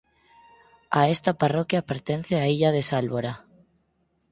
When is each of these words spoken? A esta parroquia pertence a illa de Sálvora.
A 0.99 1.01
esta 1.15 1.31
parroquia 1.41 1.85
pertence 1.89 2.33
a 2.37 2.45
illa 2.53 2.69
de 2.75 2.81
Sálvora. 2.89 3.33